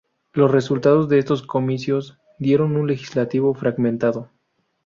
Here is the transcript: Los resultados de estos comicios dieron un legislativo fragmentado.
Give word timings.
Los 0.33 0.49
resultados 0.49 1.09
de 1.09 1.19
estos 1.19 1.43
comicios 1.45 2.17
dieron 2.39 2.75
un 2.75 2.87
legislativo 2.87 3.53
fragmentado. 3.53 4.31